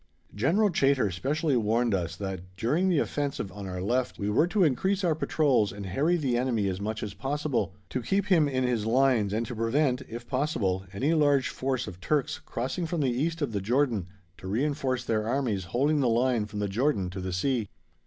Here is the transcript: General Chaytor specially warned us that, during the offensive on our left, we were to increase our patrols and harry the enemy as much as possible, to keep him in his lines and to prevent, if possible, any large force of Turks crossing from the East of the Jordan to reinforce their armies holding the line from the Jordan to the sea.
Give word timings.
General 0.33 0.71
Chaytor 0.71 1.11
specially 1.13 1.55
warned 1.55 1.93
us 1.93 2.15
that, 2.15 2.39
during 2.57 2.89
the 2.89 2.97
offensive 2.97 3.51
on 3.51 3.67
our 3.67 3.79
left, 3.83 4.17
we 4.17 4.31
were 4.31 4.47
to 4.47 4.63
increase 4.63 5.03
our 5.03 5.13
patrols 5.13 5.71
and 5.71 5.85
harry 5.85 6.17
the 6.17 6.37
enemy 6.37 6.67
as 6.69 6.81
much 6.81 7.03
as 7.03 7.13
possible, 7.13 7.75
to 7.91 8.01
keep 8.01 8.25
him 8.25 8.47
in 8.49 8.63
his 8.63 8.87
lines 8.87 9.31
and 9.31 9.45
to 9.45 9.55
prevent, 9.55 10.01
if 10.09 10.27
possible, 10.27 10.85
any 10.91 11.13
large 11.13 11.49
force 11.49 11.85
of 11.85 12.01
Turks 12.01 12.39
crossing 12.39 12.87
from 12.87 13.01
the 13.01 13.11
East 13.11 13.43
of 13.43 13.51
the 13.51 13.61
Jordan 13.61 14.07
to 14.39 14.47
reinforce 14.47 15.05
their 15.05 15.27
armies 15.27 15.65
holding 15.65 15.99
the 15.99 16.09
line 16.09 16.47
from 16.47 16.57
the 16.57 16.67
Jordan 16.67 17.11
to 17.11 17.21
the 17.21 17.31
sea. 17.31 17.69